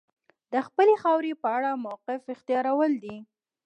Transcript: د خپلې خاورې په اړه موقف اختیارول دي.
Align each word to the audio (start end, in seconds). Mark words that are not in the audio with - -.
د 0.53 0.53
خپلې 0.67 0.93
خاورې 1.01 1.31
په 1.41 1.47
اړه 1.57 1.69
موقف 1.85 2.21
اختیارول 2.35 2.91
دي. 3.03 3.17